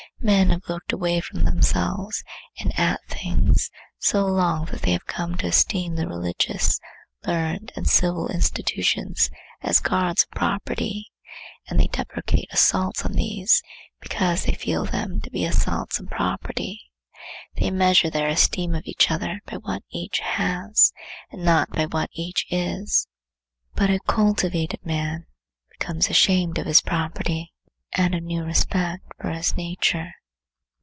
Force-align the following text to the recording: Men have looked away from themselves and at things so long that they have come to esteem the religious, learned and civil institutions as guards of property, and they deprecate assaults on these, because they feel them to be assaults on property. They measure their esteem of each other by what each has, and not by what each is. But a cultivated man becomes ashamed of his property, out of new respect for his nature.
Men 0.23 0.51
have 0.51 0.69
looked 0.69 0.93
away 0.93 1.19
from 1.19 1.45
themselves 1.45 2.23
and 2.59 2.71
at 2.79 3.01
things 3.07 3.71
so 3.97 4.23
long 4.27 4.65
that 4.65 4.83
they 4.83 4.91
have 4.91 5.07
come 5.07 5.35
to 5.37 5.47
esteem 5.47 5.95
the 5.95 6.07
religious, 6.07 6.79
learned 7.25 7.71
and 7.75 7.87
civil 7.89 8.27
institutions 8.27 9.31
as 9.63 9.79
guards 9.79 10.23
of 10.25 10.29
property, 10.29 11.07
and 11.67 11.79
they 11.79 11.87
deprecate 11.87 12.47
assaults 12.51 13.03
on 13.03 13.13
these, 13.13 13.63
because 13.99 14.45
they 14.45 14.53
feel 14.53 14.85
them 14.85 15.21
to 15.21 15.31
be 15.31 15.43
assaults 15.43 15.99
on 15.99 16.05
property. 16.05 16.79
They 17.57 17.71
measure 17.71 18.11
their 18.11 18.27
esteem 18.27 18.75
of 18.75 18.85
each 18.85 19.09
other 19.09 19.41
by 19.47 19.57
what 19.57 19.81
each 19.89 20.19
has, 20.19 20.93
and 21.31 21.43
not 21.43 21.71
by 21.71 21.85
what 21.87 22.11
each 22.13 22.45
is. 22.51 23.07
But 23.73 23.89
a 23.89 23.99
cultivated 24.05 24.85
man 24.85 25.25
becomes 25.79 26.11
ashamed 26.11 26.59
of 26.59 26.67
his 26.67 26.79
property, 26.81 27.51
out 27.97 28.13
of 28.15 28.23
new 28.23 28.41
respect 28.41 29.03
for 29.19 29.31
his 29.31 29.57
nature. 29.57 30.13